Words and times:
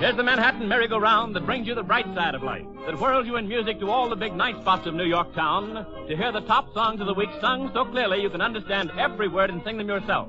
Here's 0.00 0.16
the 0.16 0.24
Manhattan 0.24 0.66
merry-go-round 0.66 1.36
that 1.36 1.46
brings 1.46 1.68
you 1.68 1.74
the 1.76 1.84
bright 1.84 2.06
side 2.16 2.34
of 2.34 2.42
life, 2.42 2.64
that 2.86 2.96
whirls 2.96 3.28
you 3.28 3.36
in 3.36 3.46
music 3.46 3.78
to 3.78 3.90
all 3.90 4.08
the 4.08 4.16
big 4.16 4.34
night 4.34 4.60
spots 4.60 4.86
of 4.86 4.94
New 4.94 5.04
York 5.04 5.32
town, 5.34 5.86
to 6.08 6.16
hear 6.16 6.32
the 6.32 6.40
top 6.40 6.74
songs 6.74 7.00
of 7.00 7.06
the 7.06 7.14
week 7.14 7.30
sung 7.40 7.70
so 7.72 7.84
clearly 7.84 8.20
you 8.20 8.28
can 8.28 8.40
understand 8.40 8.90
every 8.98 9.28
word 9.28 9.50
and 9.50 9.62
sing 9.62 9.76
them 9.76 9.86
yourself. 9.86 10.28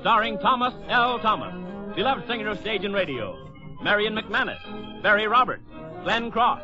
Starring 0.00 0.38
Thomas 0.38 0.74
L. 0.88 1.18
Thomas, 1.18 1.54
beloved 1.96 2.26
singer 2.28 2.50
of 2.50 2.60
stage 2.60 2.84
and 2.84 2.94
radio, 2.94 3.36
Marion 3.82 4.14
McManus, 4.14 5.02
Barry 5.02 5.26
Roberts, 5.26 5.64
Glenn 6.04 6.30
Cross, 6.30 6.62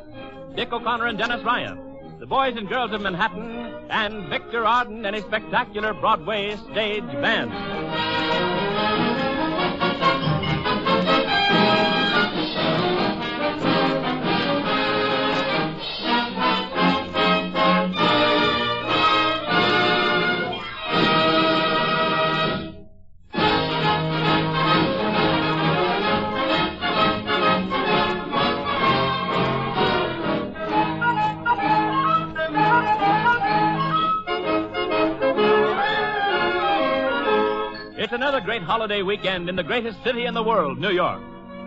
Dick 0.55 0.73
O'Connor 0.73 1.07
and 1.07 1.19
Dennis 1.19 1.43
Ryan, 1.43 1.86
the 2.19 2.27
boys 2.27 2.57
and 2.57 2.69
girls 2.69 2.93
of 2.93 3.01
Manhattan, 3.03 3.75
and 3.91 4.29
Victor 4.29 4.65
Arden 4.65 5.05
and 5.05 5.15
his 5.15 5.25
spectacular 5.25 5.93
Broadway 5.95 6.57
stage 6.73 7.05
band. 7.05 7.86
Great 38.57 38.67
holiday 38.67 39.03
weekend 39.03 39.51
in 39.51 39.57
the 39.57 39.63
greatest 39.63 40.03
city 40.03 40.25
in 40.25 40.33
the 40.33 40.43
world, 40.43 40.79
New 40.79 40.89
York. 40.89 41.21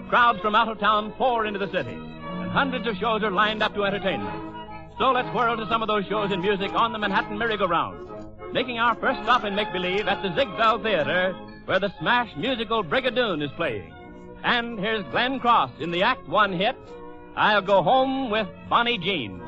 Crowds 0.09 0.39
from 0.39 0.55
out 0.55 0.67
of 0.67 0.79
town 0.79 1.11
pour 1.19 1.45
into 1.45 1.59
the 1.59 1.69
city, 1.69 1.93
and 1.93 2.49
hundreds 2.49 2.87
of 2.87 2.97
shows 2.97 3.21
are 3.21 3.29
lined 3.29 3.61
up 3.61 3.75
to 3.75 3.83
entertainment. 3.83 4.35
So 4.97 5.11
let's 5.11 5.29
whirl 5.29 5.55
to 5.55 5.67
some 5.67 5.83
of 5.83 5.87
those 5.87 6.07
shows 6.07 6.31
and 6.31 6.41
music 6.41 6.73
on 6.73 6.91
the 6.91 6.97
Manhattan 6.97 7.37
merry-go-round, 7.37 8.53
making 8.53 8.79
our 8.79 8.95
first 8.95 9.21
stop 9.21 9.43
in 9.43 9.53
make-believe 9.53 10.07
at 10.07 10.23
the 10.23 10.33
Ziegfeld 10.33 10.81
Theater, 10.81 11.35
where 11.65 11.79
the 11.79 11.93
smash 11.99 12.35
musical 12.35 12.83
Brigadoon 12.83 13.43
is 13.43 13.51
playing. 13.55 13.93
And 14.43 14.79
here's 14.79 15.05
Glenn 15.11 15.39
Cross 15.39 15.69
in 15.79 15.91
the 15.91 16.01
Act 16.01 16.27
One 16.27 16.53
hit, 16.53 16.75
I'll 17.35 17.61
Go 17.61 17.83
Home 17.83 18.31
with 18.31 18.47
Bonnie 18.67 18.97
Jean. 18.97 19.39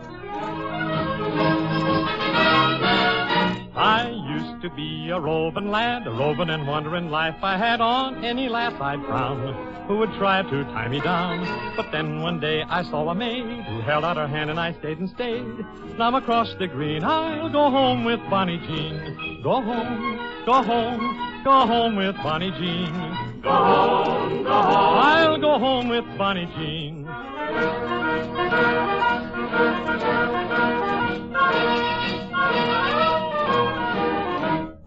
I 3.73 4.30
to 4.61 4.69
be 4.69 5.09
a 5.09 5.19
roving 5.19 5.71
lad, 5.71 6.05
a 6.05 6.11
roving 6.11 6.49
and 6.49 6.67
wandering 6.67 7.09
life 7.09 7.35
I 7.41 7.57
had 7.57 7.81
on 7.81 8.23
any 8.23 8.47
lass 8.47 8.73
I'd 8.79 9.03
frown 9.05 9.71
who 9.87 9.97
would 9.97 10.13
try 10.13 10.41
to 10.43 10.63
tie 10.65 10.87
me 10.87 10.99
down. 11.01 11.45
But 11.75 11.91
then 11.91 12.21
one 12.21 12.39
day 12.39 12.63
I 12.63 12.83
saw 12.83 13.09
a 13.09 13.15
maid 13.15 13.65
who 13.65 13.81
held 13.81 14.05
out 14.05 14.17
her 14.17 14.27
hand 14.27 14.49
and 14.49 14.59
I 14.59 14.73
stayed 14.73 14.99
and 14.99 15.09
stayed. 15.09 15.43
Now 15.97 16.07
I'm 16.07 16.15
across 16.15 16.53
the 16.59 16.67
green, 16.67 17.03
I'll 17.03 17.49
go 17.49 17.69
home 17.69 18.03
with 18.03 18.19
Bonnie 18.29 18.59
Jean. 18.59 19.41
Go 19.43 19.61
home, 19.61 20.17
go 20.45 20.61
home, 20.61 21.43
go 21.43 21.65
home 21.65 21.95
with 21.95 22.15
Bonnie 22.17 22.51
Jean. 22.51 23.41
Go 23.41 23.49
home, 23.49 24.43
go 24.43 24.51
home. 24.51 24.99
I'll 24.99 25.37
go 25.39 25.57
home 25.57 25.89
with 25.89 26.05
Bonnie 26.17 26.45
Jean. 26.55 27.07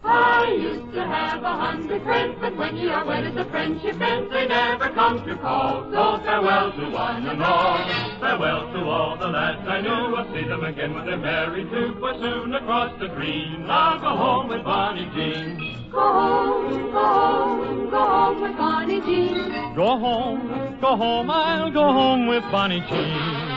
I 0.07 0.53
used 0.53 0.93
to 0.93 1.03
have 1.03 1.43
a 1.43 1.57
hundred 1.57 2.03
friends, 2.03 2.37
but 2.39 2.55
when 2.57 2.77
you 2.77 2.91
are 2.91 3.07
wedded 3.07 3.35
to 3.37 3.45
friendship 3.47 3.99
ends, 4.01 4.31
they 4.31 4.47
never 4.47 4.91
come 4.91 5.25
to 5.27 5.37
call. 5.37 5.85
So 5.91 6.21
farewell 6.23 6.73
to 6.73 6.91
one 6.91 7.27
and 7.27 7.43
all. 7.43 7.79
Farewell 8.21 8.73
to 8.73 8.85
all 8.85 9.17
the 9.17 9.29
lads 9.29 9.67
I 9.67 9.81
knew. 9.81 10.15
I'll 10.15 10.31
see 10.35 10.47
them 10.47 10.63
again 10.63 10.95
when 10.95 11.07
they're 11.07 11.17
married 11.17 11.71
too. 11.71 11.97
But 11.99 12.21
soon 12.21 12.55
across 12.55 12.99
the 13.01 13.09
green, 13.09 13.65
I'll 13.69 13.99
go 13.99 14.17
home 14.17 14.49
with 14.49 14.63
Bonnie 14.65 15.11
Jean. 15.15 15.91
Go 15.91 16.01
home, 16.01 16.93
go 16.93 16.99
home, 17.01 17.91
go 17.91 18.05
home 18.05 18.41
with 18.43 18.57
Bonnie 18.59 19.01
Jean. 19.01 19.75
Go 19.75 19.99
home, 19.99 20.79
go 20.81 20.97
home, 20.97 21.31
I'll 21.31 21.71
go 21.71 21.93
home 21.93 22.27
with 22.27 22.43
Bonnie 22.53 22.81
Jean. 22.91 23.55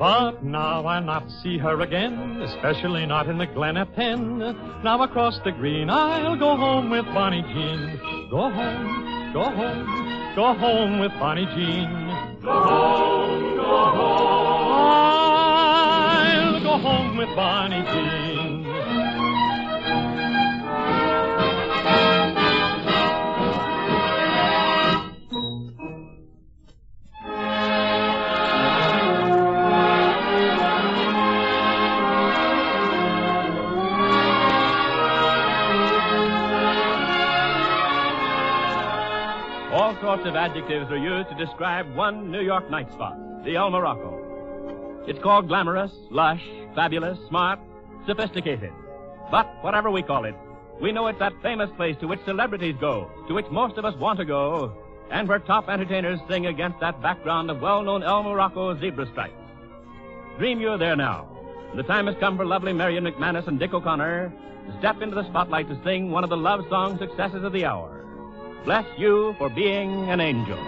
But 0.00 0.42
now 0.42 0.86
I'll 0.86 1.02
not 1.02 1.30
see 1.42 1.58
her 1.58 1.82
again, 1.82 2.40
especially 2.40 3.04
not 3.04 3.28
in 3.28 3.36
the 3.36 3.44
Glen 3.44 3.76
at 3.76 3.94
ten. 3.94 4.38
Now 4.82 5.02
across 5.02 5.38
the 5.44 5.52
green 5.52 5.90
I'll 5.90 6.38
go 6.38 6.56
home 6.56 6.88
with 6.88 7.04
Bonnie 7.12 7.42
Jean. 7.42 8.00
Go 8.30 8.48
home, 8.48 9.32
go 9.34 9.42
home, 9.42 10.34
go 10.34 10.54
home 10.54 11.00
with 11.00 11.12
Bonnie 11.20 11.44
Jean. 11.54 12.08
Go 12.40 12.50
home, 12.50 13.56
go 13.56 13.90
home. 13.92 14.72
I'll 16.16 16.62
go 16.62 16.78
home 16.78 17.18
with 17.18 17.36
Bonnie 17.36 17.82
Jean. 17.82 18.39
All 39.72 39.94
sorts 40.00 40.26
of 40.26 40.34
adjectives 40.34 40.90
are 40.90 40.96
used 40.96 41.28
to 41.28 41.36
describe 41.36 41.94
one 41.94 42.32
New 42.32 42.40
York 42.40 42.68
night 42.70 42.90
spot, 42.90 43.16
the 43.44 43.54
El 43.54 43.70
Morocco. 43.70 45.04
It's 45.06 45.22
called 45.22 45.46
glamorous, 45.46 45.92
lush, 46.10 46.42
fabulous, 46.74 47.16
smart, 47.28 47.60
sophisticated. 48.04 48.72
But 49.30 49.46
whatever 49.62 49.88
we 49.88 50.02
call 50.02 50.24
it, 50.24 50.34
we 50.80 50.90
know 50.90 51.06
it's 51.06 51.20
that 51.20 51.40
famous 51.40 51.70
place 51.76 51.96
to 52.00 52.08
which 52.08 52.18
celebrities 52.24 52.74
go, 52.80 53.08
to 53.28 53.34
which 53.34 53.46
most 53.52 53.78
of 53.78 53.84
us 53.84 53.94
want 53.94 54.18
to 54.18 54.24
go, 54.24 54.72
and 55.08 55.28
where 55.28 55.38
top 55.38 55.68
entertainers 55.68 56.18
sing 56.28 56.46
against 56.46 56.80
that 56.80 57.00
background 57.00 57.48
of 57.48 57.60
well-known 57.60 58.02
El 58.02 58.24
Morocco 58.24 58.76
zebra 58.80 59.06
stripes. 59.12 59.34
Dream 60.36 60.60
you're 60.60 60.78
there 60.78 60.96
now. 60.96 61.28
The 61.76 61.84
time 61.84 62.08
has 62.08 62.16
come 62.18 62.36
for 62.36 62.44
lovely 62.44 62.72
Marion 62.72 63.04
McManus 63.04 63.46
and 63.46 63.60
Dick 63.60 63.72
O'Connor 63.72 64.32
to 64.66 64.78
step 64.80 65.00
into 65.00 65.14
the 65.14 65.28
spotlight 65.28 65.68
to 65.68 65.80
sing 65.84 66.10
one 66.10 66.24
of 66.24 66.30
the 66.30 66.36
love 66.36 66.64
song 66.68 66.98
successes 66.98 67.44
of 67.44 67.52
the 67.52 67.66
hour. 67.66 67.99
Bless 68.64 68.84
you 68.98 69.34
for 69.38 69.48
being 69.48 70.10
an 70.10 70.20
angel. 70.20 70.58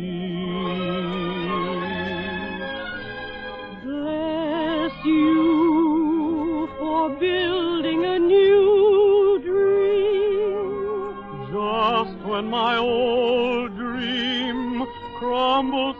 Bless 3.84 4.92
you 5.06 6.70
for 6.78 7.10
building 7.10 8.06
a 8.06 8.20
new 8.20 9.40
dream. 9.44 11.12
Just 11.52 12.18
when 12.28 12.46
my 12.48 12.78
old 12.78 13.76
dream 13.76 14.86
crumbled 15.18 15.91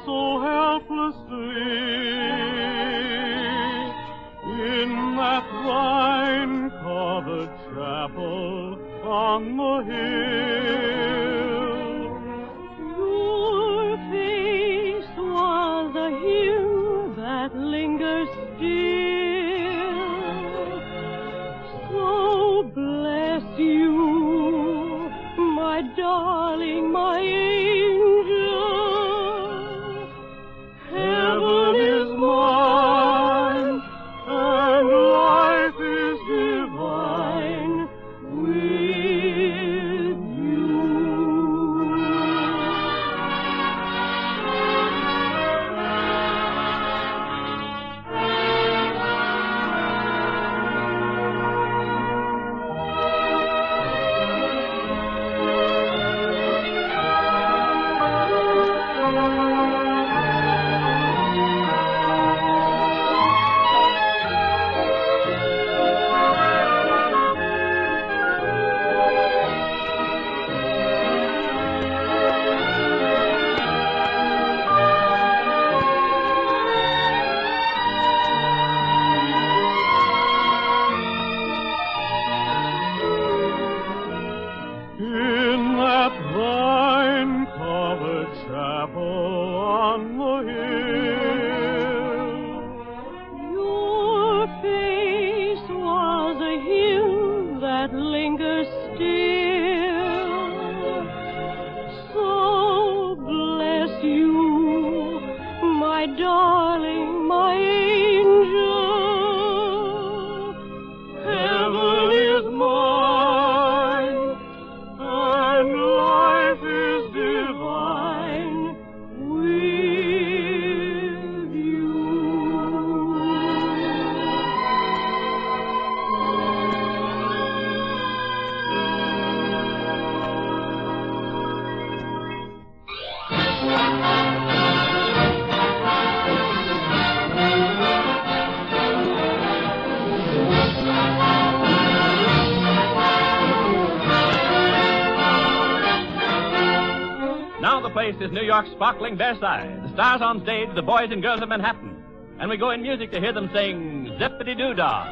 place 148.02 148.16
is 148.20 148.32
New 148.32 148.42
York's 148.42 148.72
sparkling 148.72 149.16
Versailles. 149.16 149.80
The 149.84 149.94
stars 149.94 150.22
on 150.24 150.42
stage, 150.42 150.70
the 150.74 150.82
boys 150.82 151.12
and 151.12 151.22
girls 151.22 151.40
of 151.44 151.50
Manhattan. 151.50 152.04
And 152.40 152.50
we 152.50 152.58
go 152.58 152.72
in 152.72 152.82
music 152.82 153.12
to 153.12 153.20
hear 153.20 153.32
them 153.32 153.48
sing 153.54 154.18
Zippity 154.20 154.58
Doo 154.58 154.74
Dah. 154.74 155.06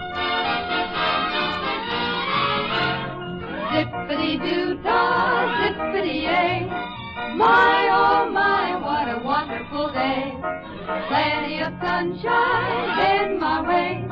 Zippity 3.73 4.33
doo 4.43 4.81
dah, 4.81 5.61
zippity 5.61 6.23
yay. 6.23 6.65
My 7.37 7.89
oh 7.91 8.31
my, 8.31 8.75
what 8.81 9.07
a 9.07 9.21
wonderful 9.23 9.93
day. 9.93 10.33
Plenty 11.09 11.59
of 11.61 11.73
sunshine 11.85 12.89
in 13.13 13.39
my 13.39 13.61
way. 13.69 14.03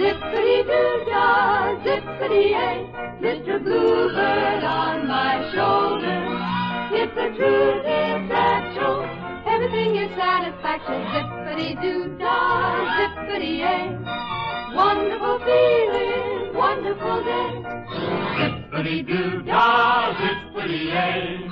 Zippity 0.00 0.58
doo 0.70 1.04
dah, 1.10 1.76
zippity 1.84 2.44
yay. 2.56 2.78
Mr. 3.20 3.62
Bluebird 3.62 4.64
on 4.64 5.06
my 5.06 5.52
shoulder. 5.52 6.57
It's 7.00 7.14
truth, 7.14 7.82
it's 7.86 8.28
that 8.28 8.74
show. 8.74 9.06
Everything 9.46 9.94
is 9.94 10.10
satisfaction. 10.18 10.98
Zippity 11.14 11.80
doo 11.80 12.18
dah, 12.18 12.74
zippity 12.98 13.58
yay. 13.62 13.94
Wonderful 14.74 15.38
feeling, 15.46 16.54
wonderful 16.54 17.22
day. 17.22 17.50
Zippity 18.34 19.06
doo 19.06 19.42
dah, 19.46 20.12
zippity 20.18 20.80
yay. 20.90 21.46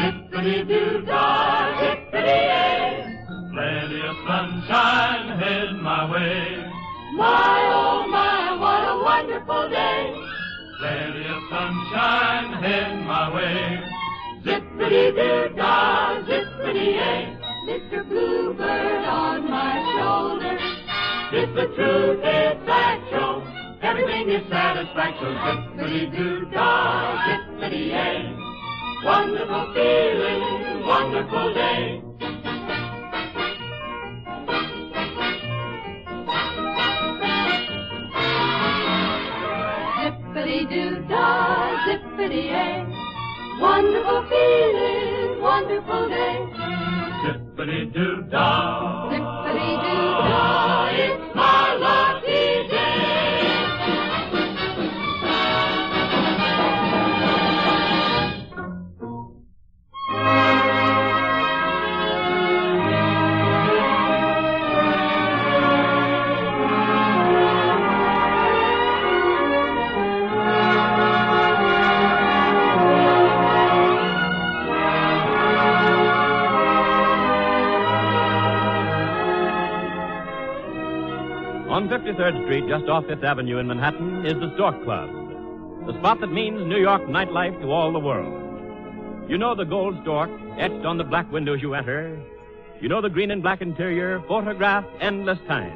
Zippity 0.00 0.66
doo 0.66 1.04
dah, 1.04 1.76
zippity 1.76 2.38
yay. 2.48 3.04
Plenty 3.52 4.00
of 4.00 4.16
sunshine 4.26 5.38
heading 5.38 5.82
my 5.82 6.10
way. 6.10 6.72
My 7.16 7.68
oh 7.68 8.06
my, 8.08 8.56
what 8.56 8.82
a 8.88 8.96
wonderful 9.04 9.68
day. 9.68 10.16
Plenty 10.80 11.26
of 11.28 11.42
sunshine 11.52 12.62
heading 12.64 13.04
my 13.04 13.34
way. 13.34 13.95
Zippity 14.76 15.14
doo 15.16 15.56
dah, 15.56 16.20
zippity 16.28 16.86
yay. 17.00 17.38
Mr. 17.66 18.06
Bluebird 18.08 19.04
on 19.08 19.48
my 19.48 19.74
shoulder. 19.96 20.58
It's 21.32 21.52
the 21.54 21.66
truth, 21.74 22.20
that 22.22 23.00
show. 23.10 23.42
Everything 23.80 24.28
is 24.28 24.42
satisfaction. 24.50 25.32
Zippity 25.32 26.12
doo 26.14 26.44
dah, 26.52 27.24
zippity 27.24 27.88
yay. 27.88 28.36
Wonderful 29.02 29.72
feeling, 29.72 30.86
wonderful 30.86 31.54
day. 31.54 32.02
Zippity 40.00 40.58
doo 40.70 41.04
dah, 41.08 41.86
zippity 41.86 42.42
yay. 42.52 42.75
Wonderful 43.60 44.20
feeling, 44.28 45.40
wonderful 45.40 46.08
day. 46.08 46.36
Zippity 47.24 47.80
doo 47.94 48.22
dah. 48.30 49.08
Zippity 49.10 49.70
doo 49.80 50.08
dah, 50.28 50.65
53rd 81.96 82.44
Street, 82.44 82.68
just 82.68 82.90
off 82.90 83.06
Fifth 83.06 83.24
Avenue 83.24 83.56
in 83.56 83.66
Manhattan, 83.66 84.26
is 84.26 84.34
the 84.34 84.52
Stork 84.54 84.84
Club, 84.84 85.08
the 85.86 85.94
spot 85.98 86.20
that 86.20 86.30
means 86.30 86.66
New 86.66 86.76
York 86.78 87.00
nightlife 87.06 87.58
to 87.62 87.72
all 87.72 87.90
the 87.90 87.98
world. 87.98 89.30
You 89.30 89.38
know 89.38 89.54
the 89.54 89.64
gold 89.64 89.96
stork 90.02 90.28
etched 90.58 90.84
on 90.84 90.98
the 90.98 91.04
black 91.04 91.32
windows 91.32 91.62
you 91.62 91.72
enter. 91.72 92.22
You 92.82 92.90
know 92.90 93.00
the 93.00 93.08
green 93.08 93.30
and 93.30 93.42
black 93.42 93.62
interior 93.62 94.22
photographed 94.28 94.88
endless 95.00 95.38
times. 95.48 95.72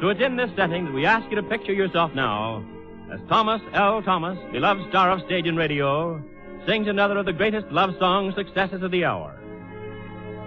So 0.00 0.08
it's 0.08 0.20
in 0.20 0.34
this 0.34 0.50
setting 0.56 0.86
that 0.86 0.92
we 0.92 1.06
ask 1.06 1.30
you 1.30 1.36
to 1.36 1.42
picture 1.44 1.72
yourself 1.72 2.12
now 2.12 2.64
as 3.12 3.20
Thomas 3.28 3.62
L. 3.74 4.02
Thomas, 4.02 4.36
beloved 4.50 4.88
star 4.88 5.12
of 5.12 5.20
stage 5.26 5.46
and 5.46 5.56
radio, 5.56 6.20
sings 6.66 6.88
another 6.88 7.18
of 7.18 7.26
the 7.26 7.32
greatest 7.32 7.68
love 7.68 7.94
song 8.00 8.32
successes 8.34 8.82
of 8.82 8.90
the 8.90 9.04
hour. 9.04 9.38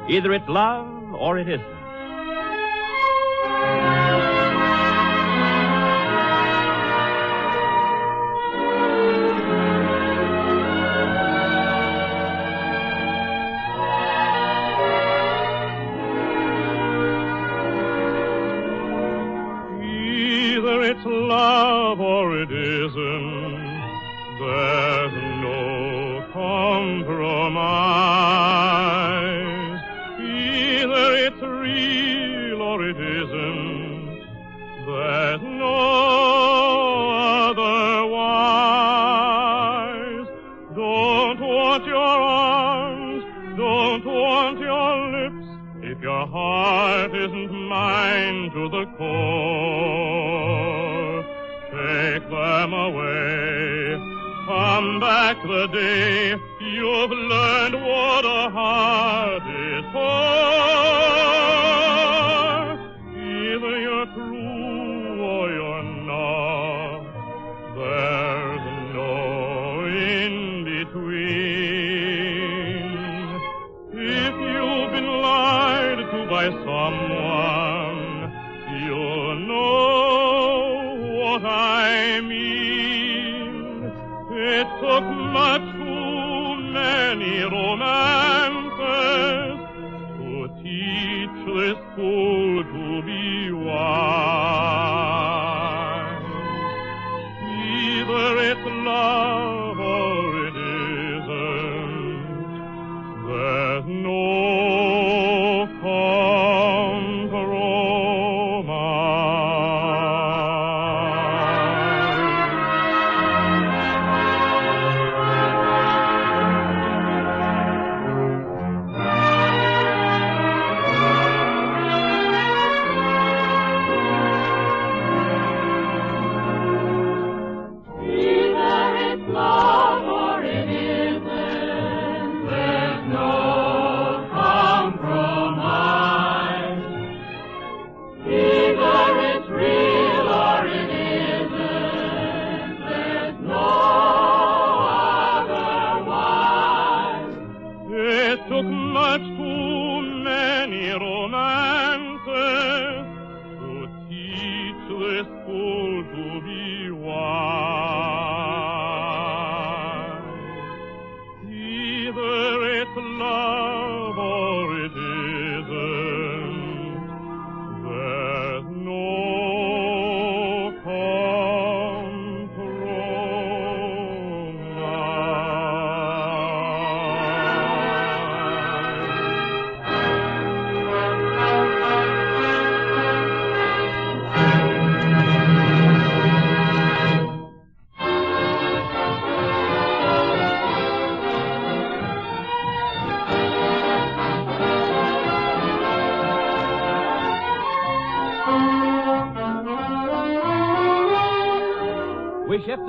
Either 0.10 0.34
it's 0.34 0.50
love 0.50 1.14
or 1.14 1.40
it 1.40 1.48
isn't. 1.48 1.79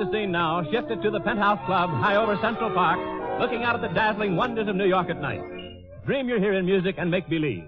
The 0.01 0.11
scene 0.11 0.31
now, 0.31 0.63
shifted 0.71 1.03
to 1.03 1.11
the 1.11 1.19
Penthouse 1.19 1.63
Club 1.67 1.91
high 1.91 2.15
over 2.15 2.35
Central 2.41 2.71
Park, 2.71 2.97
looking 3.39 3.61
out 3.61 3.75
at 3.75 3.81
the 3.87 3.93
dazzling 3.93 4.35
wonders 4.35 4.67
of 4.67 4.75
New 4.75 4.87
York 4.87 5.11
at 5.11 5.21
night. 5.21 5.43
Dream 6.07 6.27
you're 6.27 6.39
hearing 6.39 6.65
music 6.65 6.95
and 6.97 7.11
make 7.11 7.29
believe. 7.29 7.65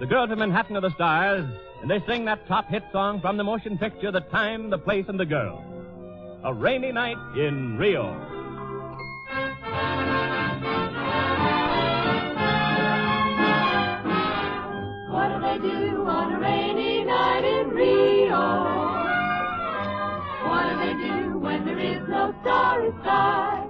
The 0.00 0.06
girls 0.06 0.30
of 0.30 0.38
Manhattan 0.38 0.78
are 0.78 0.80
the 0.80 0.94
stars, 0.94 1.44
and 1.82 1.90
they 1.90 2.00
sing 2.08 2.24
that 2.24 2.48
top 2.48 2.70
hit 2.70 2.84
song 2.90 3.20
from 3.20 3.36
the 3.36 3.44
motion 3.44 3.76
picture, 3.76 4.10
The 4.10 4.20
Time, 4.20 4.70
the 4.70 4.78
Place, 4.78 5.04
and 5.08 5.20
the 5.20 5.26
Girl. 5.26 5.62
A 6.42 6.54
rainy 6.54 6.90
night 6.90 7.18
in 7.36 7.76
Rio. 7.76 8.33
Starry 22.42 22.90
sky? 23.02 23.66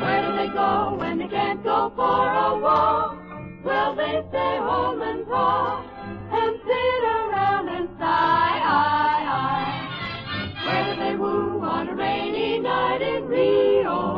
Where 0.00 0.20
do 0.26 0.36
they 0.36 0.48
go 0.52 0.96
when 0.98 1.18
they 1.18 1.28
can't 1.28 1.62
go 1.62 1.92
for 1.96 2.02
a 2.32 2.58
walk? 2.58 3.18
Well, 3.64 3.94
they 3.96 4.22
stay 4.28 4.56
home 4.58 5.00
and 5.02 5.26
talk 5.26 5.84
and 6.32 6.56
sit 6.66 7.02
around 7.04 7.68
and 7.68 7.88
sigh. 7.98 8.60
I, 8.64 9.24
I. 9.32 10.66
Where 10.66 10.94
do 10.94 11.00
they 11.02 11.16
woo 11.16 11.60
on 11.62 11.88
a 11.88 11.94
rainy 11.94 12.58
night 12.60 13.00
in 13.02 13.24
Rio? 13.26 14.16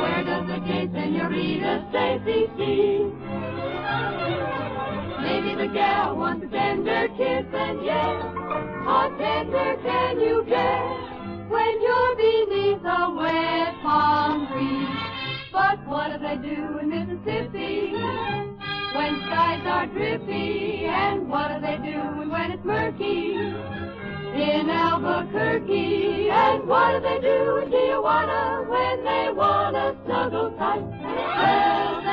Where 0.00 0.24
does 0.24 0.46
the 0.48 0.58
gay 0.66 0.88
senorita 0.92 1.86
Stacy 1.90 2.46
see? 2.58 3.12
Maybe 5.22 5.54
the 5.54 5.68
gal 5.72 6.16
wants 6.16 6.44
a 6.44 6.48
tender 6.48 7.08
kiss, 7.16 7.46
and 7.54 7.84
yes, 7.84 8.22
how 8.84 9.08
tender 9.18 9.76
can 9.82 10.20
you 10.20 10.44
get 10.46 11.50
when 11.50 11.82
you're 11.82 12.16
beneath 12.16 12.84
a 12.84 13.10
wet 13.16 13.74
palm 13.82 14.46
tree? 14.48 14.86
But 15.52 15.86
what 15.86 16.12
do 16.12 16.18
they 16.18 16.36
do 16.36 16.78
in 16.78 16.90
Mississippi 16.90 17.92
when 18.94 19.20
skies 19.26 19.62
are 19.66 19.86
drippy? 19.86 20.86
And 20.86 21.28
what 21.28 21.48
do 21.48 21.60
they 21.60 21.78
do 21.78 22.30
when 22.30 22.50
it's 22.52 22.64
murky? 22.64 23.54
in 24.34 24.68
Albuquerque. 24.68 26.28
And 26.30 26.66
what 26.66 26.92
do 26.92 27.00
they 27.00 27.20
do 27.20 27.56
in 27.58 27.70
Tijuana 27.70 28.68
when 28.68 29.04
they 29.04 29.30
want 29.32 29.76
to 29.76 29.96
snuggle 30.04 30.50
tight? 30.58 30.82
Well, 30.82 32.03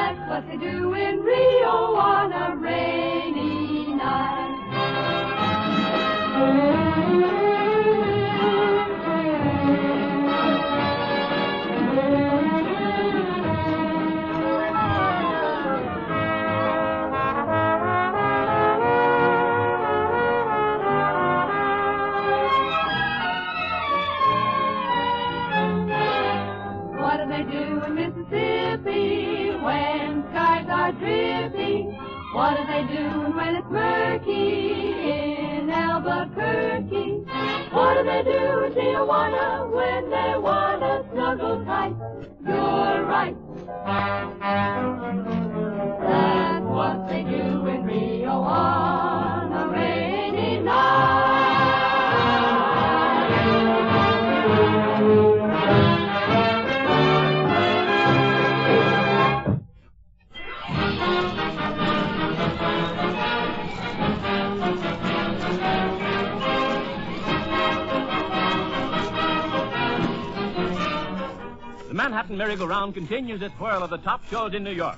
The 72.31 72.37
Merry-Go-Round 72.37 72.93
continues 72.93 73.41
its 73.41 73.53
whirl 73.55 73.83
of 73.83 73.89
the 73.89 73.97
top 73.97 74.25
shows 74.29 74.53
in 74.53 74.63
New 74.63 74.71
York. 74.71 74.95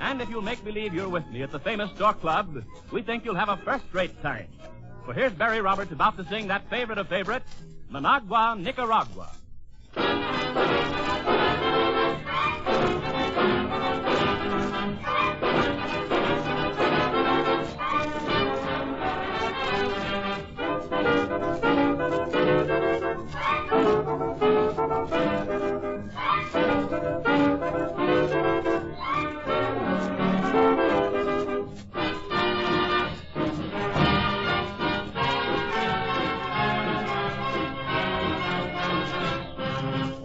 And 0.00 0.20
if 0.20 0.28
you'll 0.28 0.42
make 0.42 0.64
believe 0.64 0.92
you're 0.92 1.08
with 1.08 1.24
me 1.28 1.40
at 1.44 1.52
the 1.52 1.60
famous 1.60 1.88
Stork 1.92 2.20
Club, 2.20 2.64
we 2.90 3.00
think 3.00 3.24
you'll 3.24 3.36
have 3.36 3.48
a 3.48 3.56
first-rate 3.58 4.20
time. 4.22 4.48
For 5.04 5.14
here's 5.14 5.32
Barry 5.34 5.60
Roberts 5.60 5.92
about 5.92 6.16
to 6.16 6.24
sing 6.24 6.48
that 6.48 6.68
favorite 6.68 6.98
of 6.98 7.06
favorites, 7.06 7.48
Managua, 7.90 8.56
Nicaragua. 8.58 9.30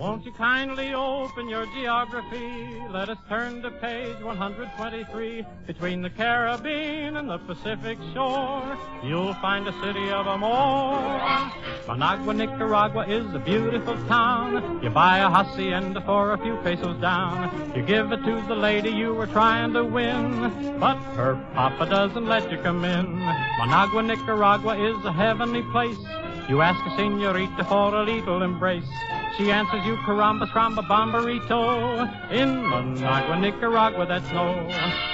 Won't 0.10 0.26
you 0.26 0.32
kindly 0.32 0.92
open 0.96 1.48
your 1.48 1.68
geography? 1.68 2.82
Let 2.90 3.10
us 3.10 3.20
turn 3.30 3.62
to 3.62 3.70
page 3.70 4.20
123. 4.24 5.46
Between 5.68 6.02
the 6.02 6.10
Caribbean 6.10 7.16
and 7.16 7.30
the 7.30 7.38
Pacific 7.38 8.00
shore, 8.12 8.76
you'll 9.04 9.36
find 9.36 9.68
a 9.68 9.84
city 9.84 10.10
of 10.10 10.26
amor. 10.26 11.52
Managua, 11.88 12.34
Nicaragua 12.34 13.06
is 13.06 13.32
a 13.36 13.38
beautiful 13.38 13.94
town. 14.08 14.82
You 14.82 14.90
buy 14.90 15.20
a 15.20 15.30
hacienda 15.30 16.02
for 16.02 16.34
a 16.34 16.40
few 16.40 16.56
pesos 16.64 17.00
down. 17.00 17.72
You 17.76 17.84
give 17.84 18.12
it 18.12 18.24
to 18.24 18.44
the 18.48 18.56
lady 18.56 18.90
you 18.90 19.14
were 19.14 19.28
trying 19.28 19.74
to 19.74 19.86
win, 19.86 20.80
but 20.80 20.98
her 21.14 21.36
papa 21.54 21.86
doesn't 21.86 22.26
let 22.26 22.52
you 22.52 22.58
come 22.58 22.84
in. 22.84 23.20
Managua, 23.60 24.02
Nicaragua 24.02 24.76
is 24.76 25.06
a 25.06 25.14
heavenly 25.14 25.62
place. 25.72 26.00
You 26.50 26.64
ask 26.64 26.84
a 26.84 26.98
senorita 26.98 27.64
for 27.66 27.94
a 27.94 28.04
little 28.04 28.42
embrace. 28.42 28.90
She 29.38 29.52
answers 29.52 29.86
you 29.86 29.96
caramba, 29.98 30.48
tramba, 30.48 30.82
bomberito. 30.82 32.32
In 32.32 32.68
Managua, 32.68 33.40
Nicaragua, 33.40 34.08
that's 34.08 34.32
no. 34.32 34.68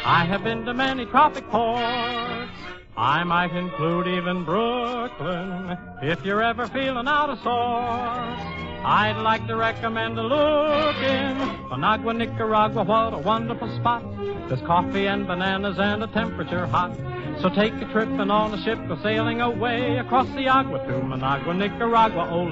I 0.05 0.23
have 0.23 0.45
been 0.45 0.63
to 0.63 0.73
many 0.73 1.05
tropic 1.05 1.45
ports. 1.49 2.51
I 2.95 3.25
might 3.25 3.51
include 3.51 4.07
even 4.07 4.45
Brooklyn 4.45 5.77
if 6.01 6.23
you're 6.23 6.41
ever 6.41 6.67
feeling 6.67 7.05
out 7.05 7.29
of 7.29 7.37
sorts. 7.39 8.41
I'd 8.85 9.21
like 9.21 9.45
to 9.47 9.57
recommend 9.57 10.17
a 10.17 10.23
look 10.23 10.95
in 11.03 11.37
Managua, 11.69 12.13
Nicaragua. 12.13 12.83
What 12.83 13.13
a 13.13 13.17
wonderful 13.17 13.75
spot. 13.75 14.03
There's 14.47 14.61
coffee 14.61 15.07
and 15.07 15.27
bananas 15.27 15.79
and 15.79 16.01
a 16.01 16.07
temperature 16.07 16.65
hot. 16.65 16.97
So 17.41 17.49
take 17.49 17.73
a 17.73 17.85
trip 17.91 18.09
and 18.09 18.31
on 18.31 18.53
a 18.53 18.63
ship 18.63 18.79
go 18.87 18.97
sailing 19.03 19.41
away 19.41 19.97
across 19.97 20.27
the 20.35 20.47
agua 20.47 20.79
to 20.87 21.03
Managua, 21.03 21.53
Nicaragua. 21.53 22.29
Ole. 22.31 22.51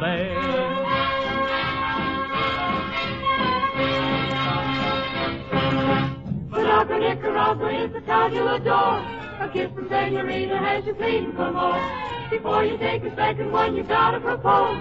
Managua, 6.52 7.00
Nicaragua 7.00 7.84
is 7.86 7.94
the 7.94 8.02
town 8.02 8.34
you 8.34 8.48
adore. 8.48 9.00
A 9.40 9.50
kiss 9.52 9.72
from 9.74 9.90
Senorita 9.90 10.58
has 10.58 10.86
you 10.86 10.94
pleading 10.94 11.34
for 11.34 11.52
more. 11.52 11.82
Before 12.30 12.64
you 12.64 12.78
take 12.78 13.04
a 13.04 13.16
second 13.16 13.52
one, 13.52 13.76
you 13.76 13.84
gotta 13.84 14.20
propose. 14.20 14.78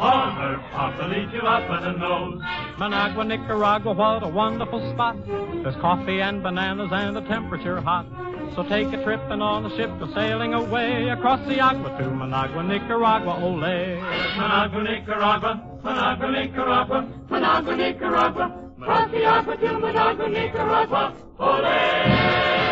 On 0.00 0.34
her 0.34 0.58
papa 0.72 1.06
leads 1.06 1.32
you 1.32 1.40
up 1.40 1.68
by 1.68 1.80
the 1.80 1.92
nose. 1.92 2.40
Managua, 2.78 3.24
Nicaragua, 3.24 3.92
what 3.92 4.22
a 4.24 4.28
wonderful 4.28 4.80
spot. 4.92 5.16
There's 5.26 5.76
coffee 5.76 6.20
and 6.20 6.42
bananas 6.42 6.90
and 6.92 7.14
the 7.14 7.20
temperature 7.20 7.80
hot. 7.80 8.06
So 8.54 8.62
take 8.64 8.92
a 8.92 9.02
trip 9.02 9.20
and 9.30 9.42
on 9.42 9.64
a 9.64 9.76
ship 9.76 9.88
go 9.98 10.12
sailing 10.12 10.52
away 10.52 11.08
across 11.08 11.40
the 11.48 11.58
agua 11.58 11.96
to 11.98 12.10
Managua, 12.10 12.62
Nicaragua. 12.62 13.42
Ole. 13.42 13.98
Managua, 14.36 14.82
Nicaragua, 14.82 15.80
Managua, 15.82 16.30
Nicaragua, 16.30 17.08
Managua, 17.30 17.76
Nicaragua. 17.76 18.74
Cross 18.78 19.10
the 19.10 19.24
agua 19.24 19.56
to 19.56 19.78
Managua, 19.78 20.28
Nicaragua. 20.28 21.16
Ole! 21.38 22.71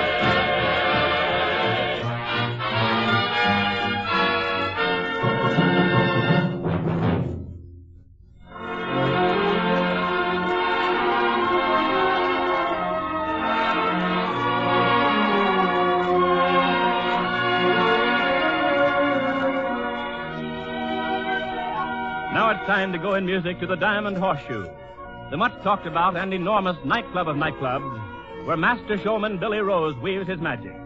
Time 22.71 22.93
to 22.93 22.99
go 22.99 23.15
in 23.15 23.27
music 23.27 23.59
to 23.59 23.67
the 23.67 23.75
Diamond 23.75 24.17
Horseshoe, 24.17 24.65
the 25.33 25.37
much 25.37 25.61
talked 25.65 25.89
about 25.89 26.17
and 26.17 26.33
enormous 26.33 26.77
nightclub 26.85 27.27
of 27.27 27.35
nightclubs, 27.35 28.47
where 28.47 28.57
master 28.57 28.97
showman 28.97 29.39
Billy 29.39 29.59
Rose 29.59 29.97
weaves 29.97 30.29
his 30.29 30.39
magic. 30.39 30.77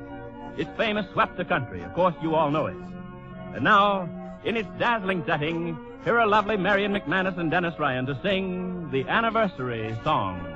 Its 0.57 0.71
fame 0.79 0.97
has 0.97 1.05
swept 1.13 1.37
the 1.37 1.45
country. 1.45 1.83
Of 1.83 1.93
course, 1.93 2.15
you 2.23 2.37
all 2.37 2.51
know 2.51 2.65
it. 2.69 2.77
And 3.55 3.65
now, 3.65 4.09
in 4.45 4.57
its 4.57 4.69
dazzling 4.79 5.25
setting, 5.27 5.77
here 6.05 6.19
are 6.19 6.27
lovely 6.27 6.57
Marion 6.57 6.95
McManus 6.95 7.37
and 7.37 7.51
Dennis 7.51 7.79
Ryan 7.79 8.07
to 8.07 8.19
sing 8.23 8.91
the 8.91 9.07
anniversary 9.07 9.95
song. 10.05 10.54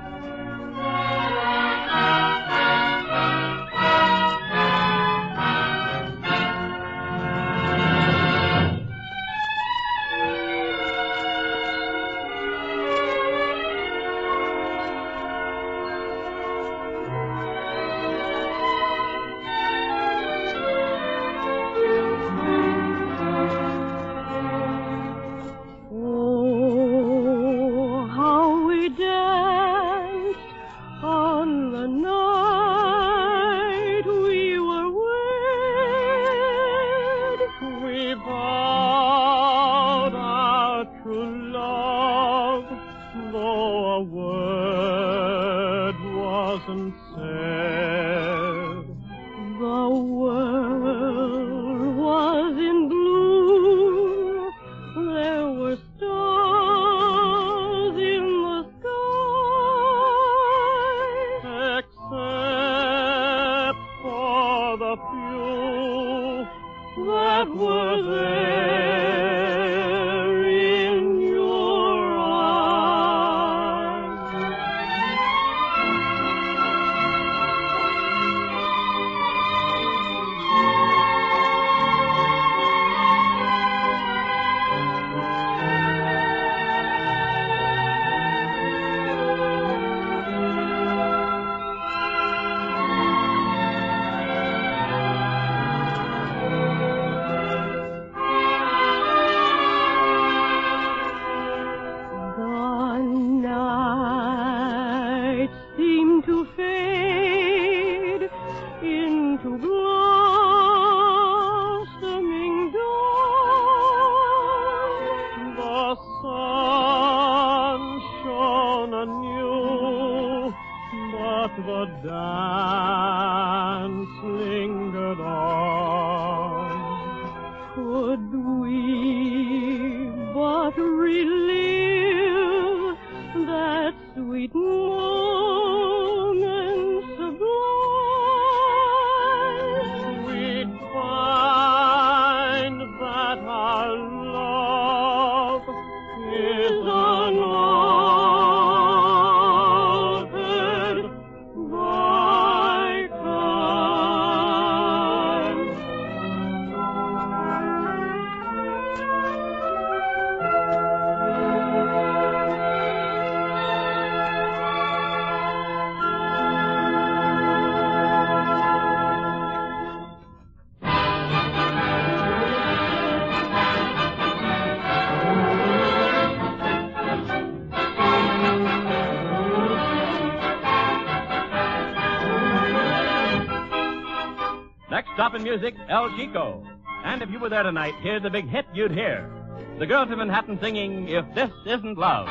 El 185.88 186.14
Chico. 186.16 186.62
And 187.04 187.22
if 187.22 187.30
you 187.30 187.38
were 187.38 187.48
there 187.48 187.62
tonight, 187.62 187.94
here's 188.02 188.24
a 188.24 188.30
big 188.30 188.46
hit 188.48 188.66
you'd 188.74 188.90
hear. 188.90 189.30
The 189.78 189.86
girls 189.86 190.10
of 190.10 190.18
Manhattan 190.18 190.58
singing 190.60 191.08
If 191.08 191.24
This 191.34 191.50
Isn't 191.64 191.96
Love. 191.96 192.28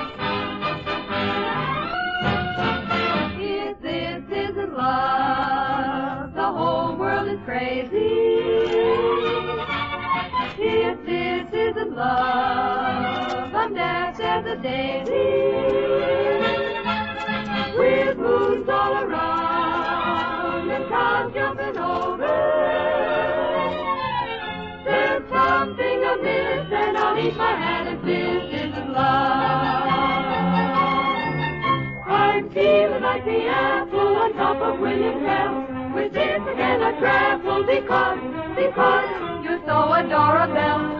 If 3.40 3.82
this 3.82 4.24
isn't 4.32 4.78
love, 4.78 6.34
the 6.36 6.44
whole 6.44 6.98
world 6.98 7.28
is 7.30 7.40
crazy. 7.46 7.96
If 10.60 11.06
this 11.06 11.54
isn't 11.54 11.96
love, 11.96 13.56
I'm 13.56 13.74
daft 13.74 14.20
as 14.20 14.46
a 14.46 14.56
daisy. 14.58 15.58
With 17.78 18.18
moons 18.18 18.70
all 18.70 18.98
around 18.98 19.17
the 33.28 33.46
apple 33.48 34.16
on 34.16 34.34
top 34.36 34.56
of 34.62 34.80
William 34.80 35.20
Tell. 35.26 35.68
This 35.96 36.42
again 36.54 36.82
I 36.82 36.98
travel 36.98 37.66
because, 37.66 38.20
because 38.56 39.44
you're 39.44 39.62
so 39.66 39.94
adorable. 39.94 40.98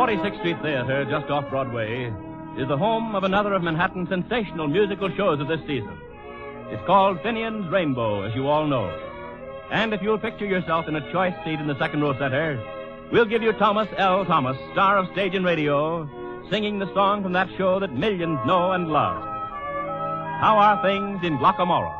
46th 0.00 0.38
Street 0.38 0.56
Theater, 0.62 1.04
just 1.10 1.30
off 1.30 1.50
Broadway, 1.50 2.06
is 2.56 2.66
the 2.68 2.78
home 2.78 3.14
of 3.14 3.22
another 3.22 3.52
of 3.52 3.62
Manhattan's 3.62 4.08
sensational 4.08 4.66
musical 4.66 5.14
shows 5.14 5.40
of 5.40 5.46
this 5.46 5.60
season. 5.66 5.94
It's 6.70 6.82
called 6.86 7.18
Finian's 7.22 7.70
Rainbow, 7.70 8.22
as 8.22 8.34
you 8.34 8.48
all 8.48 8.66
know. 8.66 8.88
And 9.70 9.92
if 9.92 10.00
you'll 10.00 10.16
picture 10.16 10.46
yourself 10.46 10.88
in 10.88 10.96
a 10.96 11.12
choice 11.12 11.34
seat 11.44 11.60
in 11.60 11.66
the 11.66 11.78
second 11.78 12.00
row 12.00 12.14
center, 12.14 12.58
we'll 13.12 13.26
give 13.26 13.42
you 13.42 13.52
Thomas 13.52 13.88
L. 13.98 14.24
Thomas, 14.24 14.56
star 14.72 14.96
of 14.96 15.12
stage 15.12 15.34
and 15.34 15.44
radio, 15.44 16.08
singing 16.48 16.78
the 16.78 16.90
song 16.94 17.22
from 17.22 17.34
that 17.34 17.50
show 17.58 17.78
that 17.78 17.92
millions 17.92 18.38
know 18.46 18.72
and 18.72 18.88
love. 18.88 19.22
How 19.22 20.56
are 20.56 20.82
things 20.82 21.20
in 21.22 21.36
Glocca 21.36 21.66
Morra? 21.66 21.99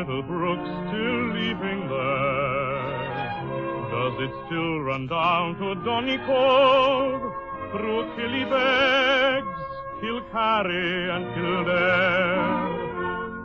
Little 0.00 0.22
brook 0.22 0.60
still 0.88 1.22
leaping 1.34 1.80
there? 1.86 2.80
Does 3.92 4.16
it 4.24 4.32
still 4.46 4.80
run 4.80 5.06
down 5.08 5.56
to 5.58 5.74
Donny 5.84 6.16
Cove 6.24 7.20
through 7.70 8.04
Killybegs, 8.16 9.60
Kilkerry, 10.00 11.10
and 11.14 11.24
Kildare? 11.34 12.34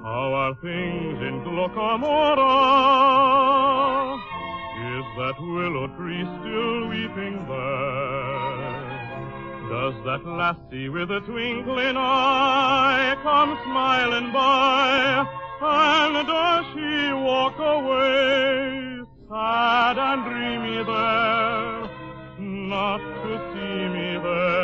How 0.01 0.31
are 0.33 0.55
things 0.61 1.19
in 1.27 1.43
Glocca 1.43 1.99
Morra? 1.99 2.55
Is 4.95 5.05
that 5.17 5.35
willow 5.41 5.87
tree 5.97 6.23
still 6.39 6.87
weeping 6.87 7.35
there? 7.49 8.75
Does 9.67 9.95
that 10.05 10.25
lassie 10.25 10.87
with 10.87 11.11
a 11.11 11.19
twinkling 11.19 11.97
eye 11.97 13.17
come 13.23 13.57
smiling 13.65 14.31
by? 14.31 15.44
And 15.61 16.27
does 16.27 16.65
she 16.73 17.13
walk 17.13 17.57
away 17.57 18.99
sad 19.29 19.97
and 19.97 20.23
dreamy 20.25 20.83
there, 20.83 21.89
not 22.39 22.97
to 22.97 23.31
see 23.51 23.87
me 23.95 24.09
there? 24.17 24.55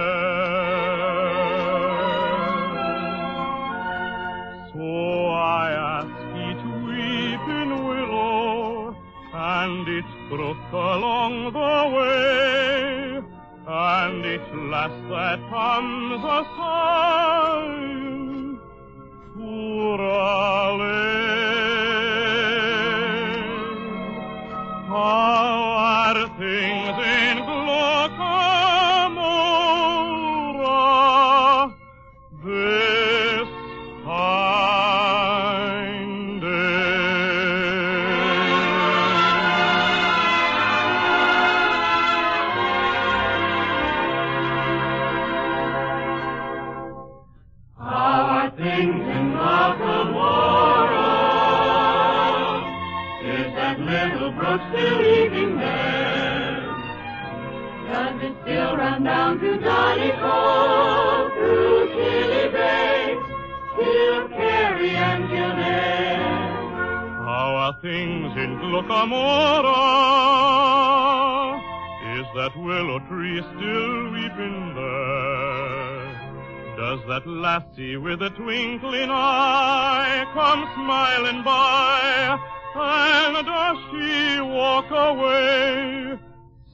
So 4.73 4.85
I 5.27 5.71
ask 5.95 6.17
each 6.47 6.63
weeping 6.85 7.71
willow 7.87 8.95
and 9.33 9.87
each 9.87 10.13
brook 10.29 10.71
along 10.73 11.33
the 11.53 11.83
way, 11.95 13.21
and 13.65 14.25
each 14.25 14.49
lass 14.69 14.93
that 15.09 15.39
comes 15.49 16.23
a 16.23 16.27
sighing, 16.57 18.00
Urale. 19.91 21.01
How 24.87 26.13
are 26.15 26.29
things 26.39 26.80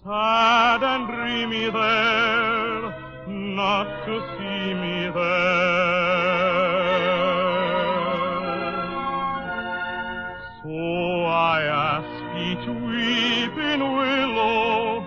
sad 0.08 0.84
and 0.84 1.06
dreamy 1.08 1.70
there, 1.70 2.82
not 3.28 3.88
to 4.06 4.15
see 4.38 4.74
me 4.74 5.12
there. 5.12 5.67
So 10.63 11.26
I 11.26 11.60
ask 11.91 12.15
each 12.48 12.67
weeping 12.88 13.82
willow 14.00 15.04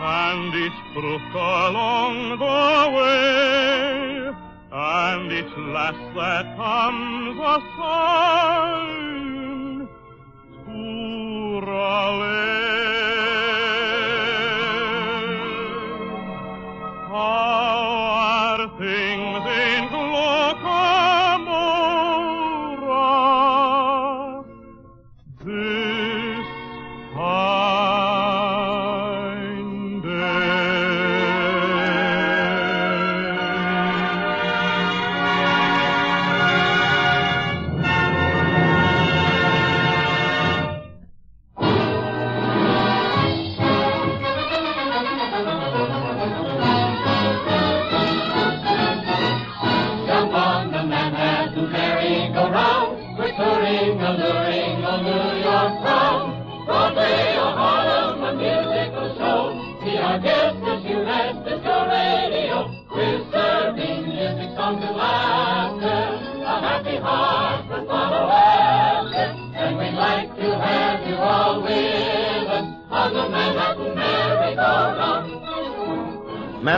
and 0.00 0.54
each 0.64 0.80
brook 0.94 1.34
along 1.34 2.16
the 2.44 2.80
way, 2.96 4.32
and 4.72 5.30
each 5.30 5.54
lass 5.74 5.98
that 6.16 6.56
comes 6.56 7.38
a 7.38 7.60
song. 7.76 8.97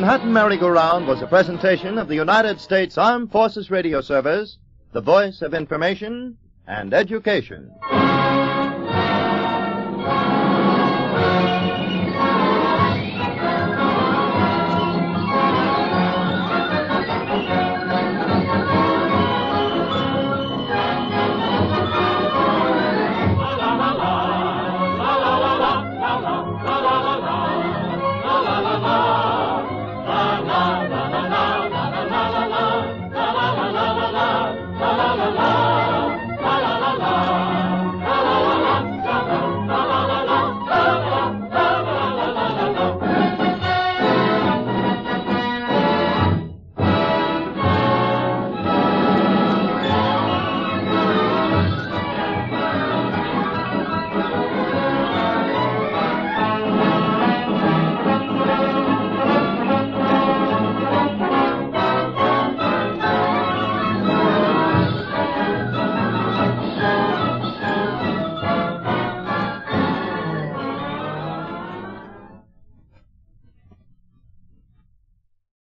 Manhattan 0.00 0.32
Merry-Go-Round 0.32 1.06
was 1.06 1.20
a 1.20 1.26
presentation 1.26 1.98
of 1.98 2.08
the 2.08 2.14
United 2.14 2.58
States 2.58 2.96
Armed 2.96 3.30
Forces 3.30 3.70
Radio 3.70 4.00
Service, 4.00 4.56
the 4.92 5.02
voice 5.02 5.42
of 5.42 5.52
information 5.52 6.38
and 6.66 6.94
education. 6.94 7.70